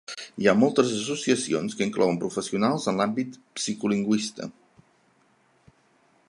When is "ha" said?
0.51-0.53